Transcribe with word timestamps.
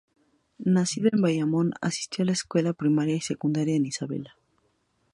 Nacido 0.75 1.09
en 1.11 1.21
Bayamón, 1.21 1.73
asistió 1.79 2.23
a 2.23 2.25
la 2.25 2.31
escuela 2.31 2.73
primaria 2.73 3.13
y 3.15 3.21
secundaria 3.21 3.75
en 3.75 3.85
Isabela. 3.85 4.35